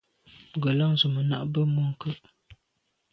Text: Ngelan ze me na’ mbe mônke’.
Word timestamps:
Ngelan 0.57 0.93
ze 0.99 1.07
me 1.13 1.21
na’ 1.29 1.37
mbe 1.47 1.61
mônke’. 1.73 2.09